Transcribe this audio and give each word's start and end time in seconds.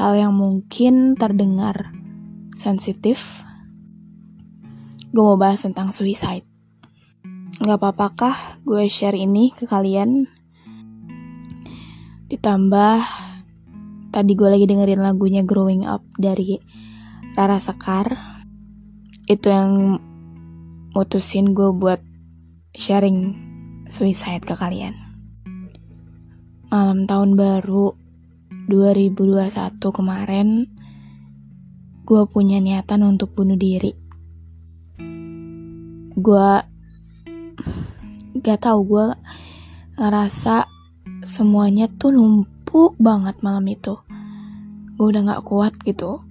hal 0.00 0.16
yang 0.16 0.32
mungkin 0.32 1.12
terdengar 1.12 1.92
sensitif. 2.56 3.44
Gue 5.12 5.20
mau 5.20 5.36
bahas 5.36 5.60
tentang 5.60 5.92
suicide. 5.92 6.48
Gak 7.60 7.76
apa-apakah 7.76 8.64
gue 8.64 8.88
share 8.88 9.20
ini 9.20 9.52
ke 9.52 9.68
kalian? 9.68 10.24
Ditambah 12.32 13.04
tadi 14.08 14.32
gue 14.32 14.48
lagi 14.48 14.64
dengerin 14.64 15.04
lagunya 15.04 15.44
Growing 15.44 15.84
Up 15.84 16.00
dari 16.16 16.56
Rara 17.36 17.60
Sekar. 17.60 18.16
Itu 19.28 19.52
yang 19.52 20.00
mutusin 20.96 21.52
gue 21.52 21.76
buat 21.76 22.00
sharing 22.72 23.36
suicide 23.84 24.48
ke 24.48 24.56
kalian. 24.56 24.96
Malam 26.72 27.04
tahun 27.04 27.36
baru 27.36 27.99
2021 28.70 29.82
kemarin, 29.82 30.70
gue 32.06 32.22
punya 32.30 32.62
niatan 32.62 33.02
untuk 33.02 33.34
bunuh 33.34 33.58
diri. 33.58 33.90
Gue 36.14 36.50
gak 38.38 38.62
tau 38.62 38.78
gue 38.86 39.10
ngerasa 39.98 40.70
semuanya 41.26 41.90
tuh 41.90 42.14
numpuk 42.14 42.94
banget 43.02 43.42
malam 43.42 43.66
itu. 43.66 43.98
Gue 44.94 45.06
udah 45.10 45.34
gak 45.34 45.44
kuat 45.50 45.74
gitu. 45.82 46.22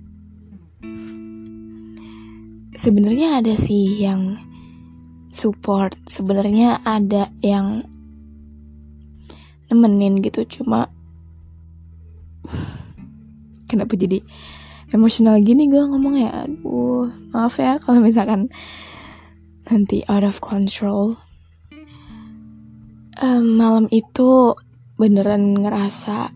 Sebenarnya 2.80 3.44
ada 3.44 3.52
sih 3.60 4.00
yang 4.00 4.40
support 5.30 5.94
sebenarnya 6.10 6.82
ada 6.82 7.30
yang 7.46 7.86
nemenin 9.70 10.26
gitu 10.26 10.42
cuma 10.50 10.90
kenapa 13.70 13.94
jadi 13.94 14.24
emosional 14.90 15.38
gini 15.46 15.70
gue 15.70 15.84
ngomong 15.86 16.16
ya? 16.18 16.50
Aduh 16.50 17.12
maaf 17.30 17.62
ya 17.62 17.78
kalau 17.78 18.02
misalkan 18.02 18.50
nanti 19.70 20.02
out 20.10 20.26
of 20.26 20.42
control. 20.42 21.22
Um, 23.20 23.60
malam 23.60 23.86
itu 23.92 24.56
beneran 24.96 25.60
ngerasa 25.60 26.32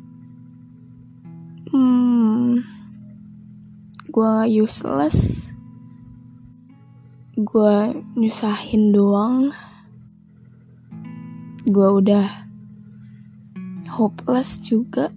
hmm, 1.71 2.61
gue 4.13 4.33
useless. 4.51 5.49
Gue 7.33 7.97
nyusahin 8.13 8.93
doang. 8.93 9.49
Gue 11.65 11.87
udah 12.03 12.27
hopeless 13.89 14.59
juga 14.59 15.09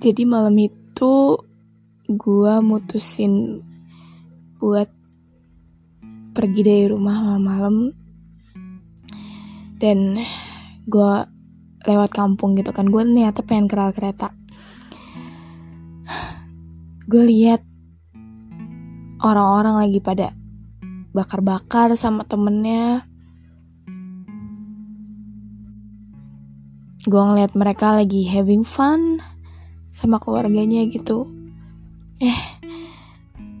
jadi 0.00 0.24
malam 0.24 0.56
itu 0.56 1.36
gue 2.08 2.54
mutusin 2.64 3.60
buat 4.56 4.88
pergi 6.32 6.60
dari 6.64 6.86
rumah 6.88 7.20
malam-malam. 7.20 7.92
Dan 9.76 10.16
gue 10.88 11.12
lewat 11.84 12.10
kampung 12.16 12.56
gitu 12.56 12.72
kan. 12.72 12.88
Gue 12.88 13.04
niatnya 13.04 13.44
pengen 13.44 13.68
keral 13.68 13.92
kereta. 13.92 14.32
Gue 17.04 17.22
lihat 17.28 17.60
orang-orang 19.20 19.84
lagi 19.84 20.00
pada 20.00 20.32
bakar-bakar 21.12 21.92
sama 21.92 22.24
temennya. 22.24 23.04
Gue 27.04 27.20
ngeliat 27.20 27.52
mereka 27.52 28.00
lagi 28.00 28.24
having 28.24 28.64
fun 28.64 29.20
sama 29.90 30.22
keluarganya 30.22 30.86
gitu. 30.86 31.26
Eh, 32.22 32.42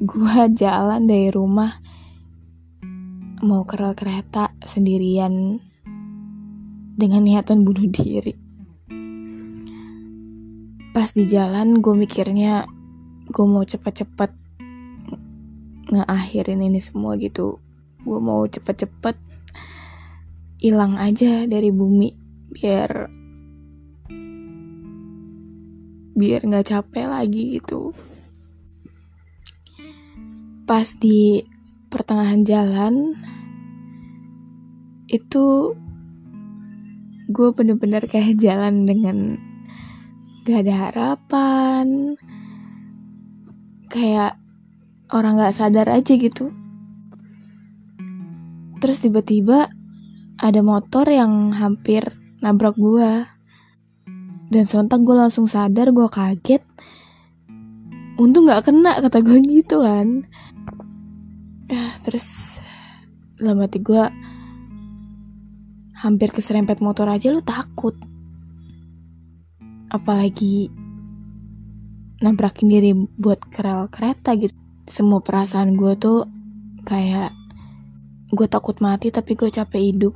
gue 0.00 0.36
jalan 0.54 1.06
dari 1.06 1.28
rumah 1.28 1.78
mau 3.40 3.64
ke 3.68 3.74
rel 3.76 3.94
kereta 3.94 4.54
sendirian 4.62 5.58
dengan 6.96 7.22
niatan 7.22 7.66
bunuh 7.66 7.88
diri. 7.88 8.34
Pas 10.90 11.08
di 11.14 11.24
jalan 11.30 11.78
gue 11.78 11.94
mikirnya 11.94 12.66
gue 13.30 13.46
mau 13.46 13.62
cepet-cepet 13.62 14.30
ngeakhirin 15.90 16.62
ini 16.62 16.78
semua 16.78 17.18
gitu 17.18 17.58
gue 18.00 18.18
mau 18.22 18.46
cepet-cepet 18.46 19.16
hilang 20.60 20.96
aja 20.96 21.44
dari 21.44 21.68
bumi 21.72 22.14
biar 22.52 23.19
biar 26.18 26.46
nggak 26.46 26.68
capek 26.70 27.06
lagi 27.06 27.58
gitu 27.58 27.94
pas 30.66 30.86
di 30.98 31.42
pertengahan 31.90 32.46
jalan 32.46 32.94
itu 35.10 35.74
gue 37.30 37.48
bener-bener 37.54 38.06
kayak 38.06 38.38
jalan 38.38 38.86
dengan 38.86 39.38
gak 40.46 40.66
ada 40.66 40.74
harapan 40.90 42.14
kayak 43.90 44.38
orang 45.10 45.38
gak 45.42 45.54
sadar 45.54 45.90
aja 45.90 46.14
gitu. 46.14 46.54
Terus 48.78 49.02
tiba-tiba 49.02 49.68
ada 50.38 50.60
motor 50.62 51.04
yang 51.10 51.52
hampir 51.52 52.16
nabrak 52.40 52.78
gue. 52.78 53.26
Dan 54.50 54.66
sontak 54.66 55.06
gue 55.06 55.14
langsung 55.14 55.46
sadar, 55.46 55.94
gue 55.94 56.08
kaget. 56.10 56.62
Untung 58.18 58.50
gak 58.50 58.66
kena, 58.66 58.98
kata 58.98 59.22
gue 59.22 59.38
gitu 59.46 59.80
kan. 59.80 60.26
Ya, 61.70 61.86
terus 62.02 62.58
dalam 63.38 63.62
hati 63.62 63.78
gue 63.78 64.04
hampir 65.94 66.34
keserempet 66.34 66.82
motor 66.82 67.06
aja 67.06 67.30
lu 67.30 67.40
takut. 67.40 67.94
Apalagi 69.94 70.68
nabrakin 72.20 72.68
diri 72.68 72.92
buat 73.16 73.40
kerel 73.48 73.88
kereta 73.88 74.36
gitu 74.36 74.52
semua 74.84 75.24
perasaan 75.24 75.72
gue 75.72 75.96
tuh 75.96 76.28
kayak 76.84 77.32
gue 78.28 78.46
takut 78.46 78.76
mati 78.84 79.08
tapi 79.08 79.38
gue 79.38 79.48
capek 79.48 79.80
hidup 79.94 80.14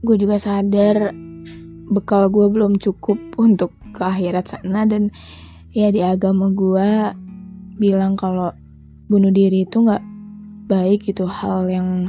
gue 0.00 0.16
juga 0.16 0.40
sadar 0.40 1.12
bekal 1.90 2.30
gue 2.30 2.46
belum 2.46 2.78
cukup 2.78 3.18
untuk 3.36 3.74
ke 3.90 4.02
akhirat 4.06 4.46
sana. 4.46 4.86
Dan 4.86 5.10
ya 5.74 5.90
di 5.90 6.00
agama 6.00 6.48
gue 6.54 7.12
bilang 7.76 8.14
kalau 8.14 8.54
bunuh 9.10 9.34
diri 9.34 9.66
itu 9.66 9.82
nggak 9.82 10.04
baik 10.70 11.10
itu 11.10 11.26
hal 11.26 11.66
yang 11.66 12.06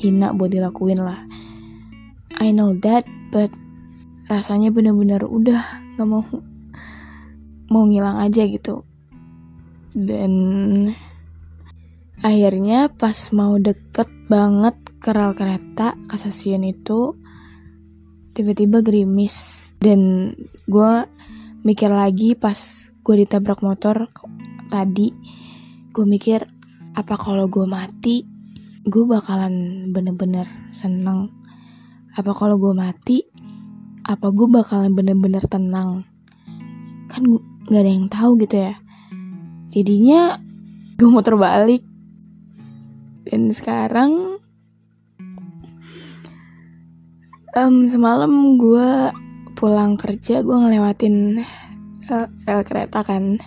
hina 0.00 0.32
buat 0.32 0.48
dilakuin 0.48 1.04
lah. 1.04 1.28
I 2.40 2.52
know 2.56 2.72
that 2.80 3.04
but 3.28 3.52
rasanya 4.26 4.72
bener-bener 4.72 5.24
udah 5.24 5.60
nggak 5.96 6.08
mau 6.08 6.24
mau 7.68 7.84
ngilang 7.84 8.16
aja 8.24 8.48
gitu. 8.48 8.84
Dan 9.96 10.32
akhirnya 12.20 12.88
pas 12.92 13.16
mau 13.32 13.60
deket 13.60 14.08
banget 14.28 14.76
ke 15.00 15.10
rel 15.12 15.32
kereta 15.36 15.96
ke 16.08 16.16
stasiun 16.16 16.64
itu 16.64 17.12
tiba-tiba 18.36 18.84
gerimis. 18.84 19.72
Dan 19.80 20.32
gue 20.68 20.92
mikir 21.64 21.88
lagi 21.88 22.36
pas 22.36 22.56
gue 23.00 23.14
ditabrak 23.24 23.64
motor 23.64 24.12
tadi 24.68 25.14
gue 25.96 26.04
mikir 26.04 26.44
apa 26.92 27.14
kalau 27.16 27.48
gue 27.48 27.64
mati 27.64 28.28
gue 28.84 29.04
bakalan 29.08 29.88
bener-bener 29.90 30.44
seneng. 30.68 31.32
Apa 32.12 32.36
kalau 32.36 32.60
gue 32.60 32.76
mati 32.76 33.24
apa 34.04 34.28
gue 34.30 34.46
bakalan 34.46 34.92
bener-bener 34.92 35.42
tenang? 35.48 36.04
Kan 37.08 37.24
gak 37.66 37.82
ada 37.82 37.90
yang 37.90 38.12
tahu 38.12 38.36
gitu 38.44 38.60
ya. 38.68 38.76
Jadinya 39.72 40.38
gue 41.00 41.08
mau 41.08 41.24
terbalik 41.24 41.82
dan 43.26 43.50
sekarang 43.50 44.35
um, 47.56 47.88
semalam 47.88 48.60
gue 48.60 48.90
pulang 49.56 49.96
kerja 49.96 50.44
gue 50.44 50.52
ngelewatin 50.52 51.40
rel 52.44 52.62
kereta 52.68 53.00
kan. 53.00 53.40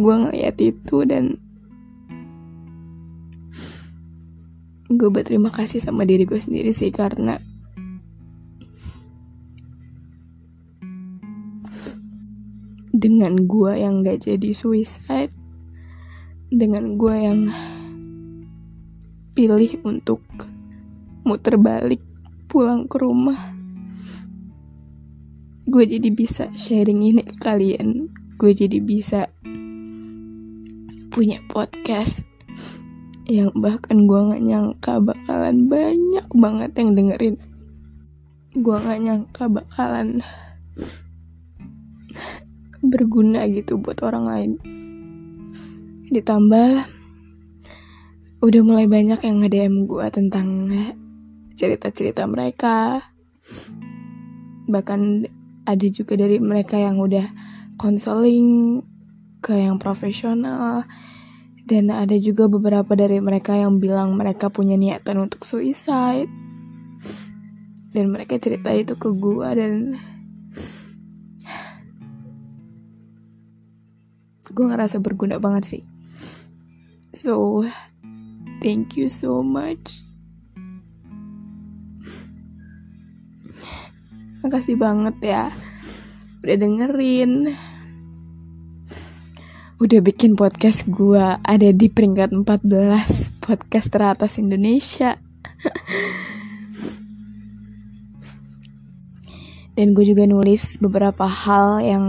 Gue 0.00 0.14
ngeliat 0.16 0.56
itu 0.56 1.04
dan 1.04 1.36
gue 4.88 5.08
berterima 5.12 5.52
kasih 5.52 5.84
sama 5.84 6.08
diri 6.08 6.24
gue 6.24 6.40
sendiri 6.40 6.72
sih 6.72 6.88
karena 6.88 7.36
dengan 12.92 13.48
gue 13.48 13.72
yang 13.72 14.04
gak 14.04 14.28
jadi 14.28 14.52
suicide 14.52 15.32
dengan 16.52 17.00
gue 17.00 17.16
yang 17.16 17.48
pilih 19.32 19.80
untuk 19.84 20.20
muter 21.22 21.54
balik 21.58 22.02
pulang 22.50 22.90
ke 22.90 22.98
rumah. 22.98 23.54
Gue 25.64 25.86
jadi 25.86 26.10
bisa 26.10 26.50
sharing 26.52 27.00
ini 27.00 27.22
ke 27.22 27.38
kalian. 27.38 28.10
Gue 28.36 28.52
jadi 28.52 28.82
bisa 28.82 29.30
punya 31.12 31.38
podcast 31.46 32.26
yang 33.30 33.54
bahkan 33.54 34.10
gue 34.10 34.20
gak 34.34 34.42
nyangka 34.42 34.98
bakalan 34.98 35.70
banyak 35.70 36.26
banget 36.36 36.70
yang 36.74 36.90
dengerin. 36.98 37.36
Gue 38.52 38.76
gak 38.76 39.00
nyangka 39.00 39.44
bakalan 39.46 40.20
berguna 42.82 43.46
gitu 43.46 43.78
buat 43.78 44.02
orang 44.02 44.24
lain. 44.26 44.52
Ditambah 46.10 46.70
udah 48.42 48.62
mulai 48.66 48.90
banyak 48.90 49.22
yang 49.22 49.38
nge-DM 49.38 49.86
gue 49.86 50.06
tentang 50.10 50.66
cerita-cerita 51.54 52.26
mereka. 52.26 53.00
Bahkan 54.66 55.00
ada 55.62 55.86
juga 55.90 56.18
dari 56.18 56.42
mereka 56.42 56.78
yang 56.78 56.98
udah 56.98 57.26
konseling 57.78 58.82
ke 59.42 59.58
yang 59.58 59.78
profesional. 59.78 60.86
Dan 61.62 61.94
ada 61.94 62.18
juga 62.18 62.50
beberapa 62.50 62.92
dari 62.98 63.22
mereka 63.22 63.54
yang 63.54 63.78
bilang 63.78 64.18
mereka 64.18 64.50
punya 64.50 64.74
niatan 64.74 65.22
untuk 65.30 65.46
suicide. 65.46 66.28
Dan 67.92 68.10
mereka 68.10 68.40
cerita 68.40 68.72
itu 68.72 68.96
ke 68.98 69.08
gue 69.14 69.48
dan 69.52 69.94
gue 74.52 74.64
ngerasa 74.68 75.00
berguna 75.00 75.40
banget 75.40 75.64
sih. 75.64 75.82
So 77.12 77.64
thank 78.60 78.96
you 78.96 79.08
so 79.08 79.44
much 79.44 80.11
Makasih 84.42 84.74
banget 84.74 85.16
ya 85.22 85.42
Udah 86.42 86.56
dengerin. 86.58 87.54
Udah 89.78 90.00
bikin 90.02 90.34
podcast 90.34 90.90
gue 90.90 91.22
Ada 91.38 91.70
di 91.70 91.86
peringkat 91.86 92.34
14 92.34 93.38
Podcast 93.42 93.88
teratas 93.90 94.38
Indonesia. 94.42 95.18
Dan 99.78 99.96
gue 99.96 100.04
juga 100.04 100.28
nulis 100.28 100.76
beberapa 100.82 101.24
hal 101.24 101.80
yang 101.80 102.04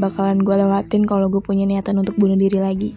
bakalan 0.00 0.40
gue 0.40 0.56
lewatin 0.62 1.04
kalau 1.04 1.28
gue 1.28 1.44
punya 1.44 1.68
niatan 1.68 2.00
untuk 2.00 2.16
bunuh 2.16 2.38
diri 2.38 2.58
lagi. 2.62 2.90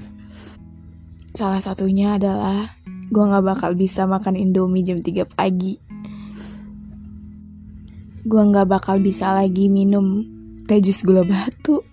Salah 1.35 1.59
satunya 1.59 2.15
adalah 2.15 2.77
gue 2.85 3.23
gak 3.25 3.45
bakal 3.45 3.75
bisa 3.75 4.07
makan 4.07 4.39
Indomie 4.39 4.87
jam 4.87 5.03
3 5.03 5.27
pagi 5.29 5.94
gue 8.25 8.41
nggak 8.41 8.65
bakal 8.65 8.97
bisa 8.97 9.37
lagi 9.37 9.69
minum 9.69 10.25
teh 10.65 10.81
jus 10.81 11.05
gula 11.05 11.21
batu. 11.21 11.85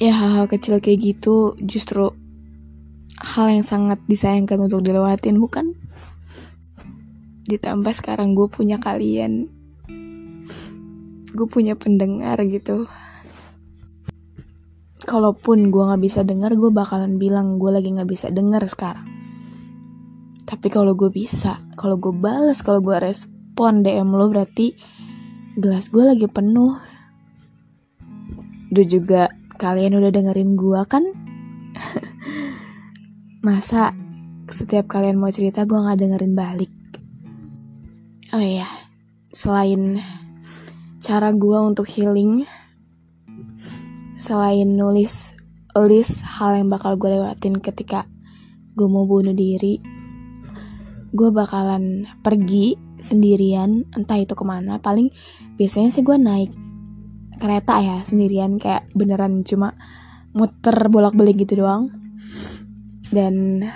Ya 0.00 0.16
hal-hal 0.16 0.48
kecil 0.48 0.80
kayak 0.80 0.96
gitu 0.96 1.52
justru 1.60 2.16
hal 3.20 3.52
yang 3.52 3.60
sangat 3.60 4.00
disayangkan 4.08 4.56
untuk 4.64 4.80
dilewatin 4.80 5.36
bukan? 5.36 5.76
Ditambah 7.44 7.92
sekarang 7.92 8.32
gue 8.32 8.48
punya 8.48 8.80
kalian. 8.80 9.52
Gue 11.36 11.46
punya 11.52 11.76
pendengar 11.76 12.40
gitu. 12.48 12.88
Kalaupun 15.04 15.68
gue 15.68 15.82
nggak 15.84 16.00
bisa 16.00 16.24
dengar 16.24 16.56
gue 16.56 16.72
bakalan 16.72 17.20
bilang 17.20 17.60
gue 17.60 17.68
lagi 17.68 17.92
nggak 17.92 18.08
bisa 18.08 18.32
dengar 18.32 18.64
sekarang. 18.64 19.04
Tapi 20.48 20.72
kalau 20.72 20.96
gue 20.96 21.12
bisa 21.12 21.60
kalau 21.76 22.00
gue 22.00 22.16
balas 22.16 22.64
kalau 22.64 22.80
gue 22.80 22.96
respon 22.96 23.39
respon 23.60 23.84
DM 23.84 24.16
lo 24.16 24.32
berarti 24.32 24.72
gelas 25.52 25.92
gue 25.92 26.00
lagi 26.00 26.24
penuh. 26.24 26.80
Duh 28.72 28.86
juga 28.88 29.28
kalian 29.60 30.00
udah 30.00 30.08
dengerin 30.08 30.56
gue 30.56 30.80
kan? 30.88 31.04
Masa 33.44 33.92
setiap 34.48 34.88
kalian 34.88 35.20
mau 35.20 35.28
cerita 35.28 35.68
gue 35.68 35.76
gak 35.76 36.00
dengerin 36.00 36.32
balik? 36.32 36.72
Oh 38.32 38.40
iya, 38.40 38.64
selain 39.28 40.00
cara 41.04 41.28
gue 41.28 41.58
untuk 41.60 41.84
healing, 41.84 42.48
selain 44.16 44.72
nulis 44.72 45.36
list 45.84 46.24
hal 46.24 46.64
yang 46.64 46.72
bakal 46.72 46.96
gue 46.96 47.12
lewatin 47.12 47.60
ketika 47.60 48.08
gue 48.72 48.88
mau 48.88 49.04
bunuh 49.04 49.36
diri, 49.36 49.99
gue 51.10 51.30
bakalan 51.34 52.06
pergi 52.22 52.78
sendirian 53.00 53.82
entah 53.96 54.18
itu 54.20 54.36
ke 54.38 54.44
mana 54.46 54.78
paling 54.78 55.10
biasanya 55.58 55.90
sih 55.90 56.06
gue 56.06 56.14
naik 56.14 56.52
kereta 57.40 57.80
ya 57.80 57.96
sendirian 58.04 58.60
kayak 58.60 58.86
beneran 58.92 59.42
cuma 59.42 59.72
muter 60.36 60.76
bolak-balik 60.92 61.40
gitu 61.42 61.64
doang. 61.64 61.90
Dan 63.10 63.66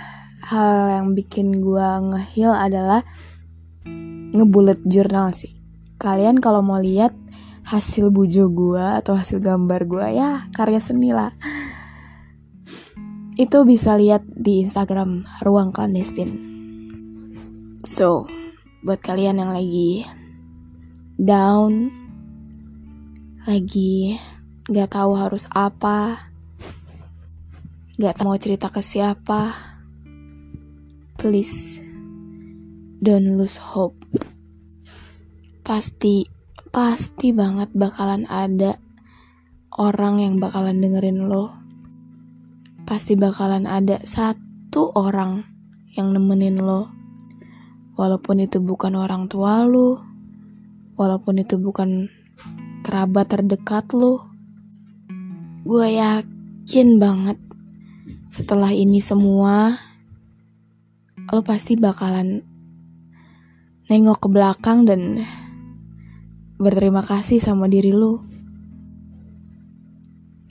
hal 0.45 0.71
yang 1.01 1.07
bikin 1.17 1.59
gue 1.59 1.87
ngehil 2.13 2.53
adalah 2.53 3.03
ngebulet 4.31 4.79
jurnal 4.87 5.35
sih. 5.35 5.51
Kalian 5.99 6.39
kalau 6.39 6.61
mau 6.61 6.79
lihat 6.79 7.11
hasil 7.65 8.13
bujo 8.13 8.53
gue 8.53 8.85
atau 9.01 9.17
hasil 9.17 9.41
gambar 9.41 9.89
gue 9.89 10.07
ya 10.15 10.45
karya 10.53 10.79
seni 10.79 11.11
lah. 11.11 11.33
Itu 13.35 13.67
bisa 13.67 13.99
lihat 13.99 14.23
di 14.31 14.63
Instagram 14.63 15.27
ruang 15.43 15.75
clandestine 15.75 16.54
so 17.85 18.25
buat 18.81 18.97
kalian 18.97 19.37
yang 19.37 19.53
lagi 19.53 20.09
down, 21.21 21.93
lagi 23.45 24.17
gak 24.65 24.97
tahu 24.97 25.13
harus 25.13 25.45
apa, 25.53 26.17
gak 28.01 28.25
mau 28.25 28.33
cerita 28.41 28.73
ke 28.73 28.81
siapa, 28.81 29.53
please 31.21 31.77
don't 33.05 33.37
lose 33.37 33.61
hope. 33.61 34.01
Pasti, 35.61 36.25
pasti 36.73 37.37
banget 37.37 37.69
bakalan 37.77 38.25
ada 38.25 38.81
orang 39.77 40.25
yang 40.25 40.35
bakalan 40.41 40.81
dengerin 40.81 41.29
lo. 41.29 41.53
Pasti 42.85 43.13
bakalan 43.13 43.69
ada 43.69 44.01
satu 44.01 44.89
orang 44.97 45.45
yang 45.93 46.13
nemenin 46.13 46.57
lo 46.57 47.04
Walaupun 47.95 48.43
itu 48.43 48.59
bukan 48.59 48.99
orang 48.99 49.31
tua 49.31 49.63
lu, 49.63 49.95
walaupun 50.99 51.39
itu 51.39 51.55
bukan 51.55 52.11
kerabat 52.83 53.31
terdekat 53.31 53.87
lu, 53.95 54.19
gue 55.63 55.87
yakin 55.95 56.99
banget 56.99 57.39
setelah 58.27 58.75
ini 58.75 58.99
semua, 58.99 59.79
lo 61.31 61.39
pasti 61.39 61.79
bakalan 61.79 62.43
nengok 63.87 64.19
ke 64.19 64.27
belakang 64.27 64.83
dan 64.83 65.23
berterima 66.59 66.99
kasih 66.99 67.39
sama 67.39 67.71
diri 67.71 67.95
lu. 67.95 68.19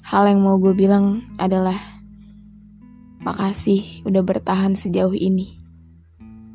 Hal 0.01 0.33
yang 0.33 0.41
mau 0.41 0.57
gue 0.57 0.73
bilang 0.73 1.29
adalah 1.37 1.77
makasih 3.21 4.01
udah 4.09 4.25
bertahan 4.25 4.73
sejauh 4.81 5.13
ini 5.13 5.64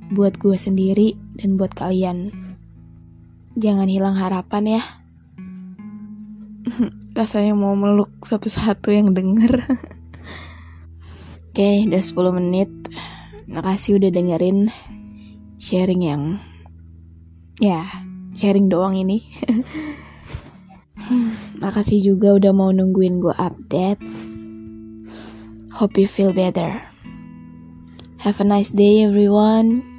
buat 0.09 0.41
gue 0.41 0.57
sendiri 0.57 1.13
dan 1.37 1.55
buat 1.55 1.77
kalian. 1.77 2.33
Jangan 3.53 3.85
hilang 3.85 4.17
harapan 4.17 4.81
ya. 4.81 4.83
Rasanya 7.17 7.53
mau 7.53 7.77
meluk 7.77 8.09
satu-satu 8.25 8.89
yang 8.89 9.13
denger. 9.13 9.61
Oke, 11.49 11.85
udah 11.85 12.01
10 12.01 12.39
menit. 12.41 12.69
Makasih 13.49 13.97
udah 13.97 14.09
dengerin 14.13 14.69
sharing 15.57 16.05
yang 16.05 16.23
ya, 17.57 17.85
sharing 18.33 18.69
doang 18.69 18.97
ini. 18.97 19.21
Makasih 21.63 21.99
juga 22.01 22.37
udah 22.37 22.53
mau 22.53 22.69
nungguin 22.69 23.17
gue 23.17 23.35
update. 23.35 24.01
Hope 25.75 25.97
you 25.97 26.07
feel 26.07 26.31
better. 26.31 26.81
Have 28.23 28.39
a 28.39 28.45
nice 28.45 28.69
day 28.69 29.03
everyone. 29.03 29.98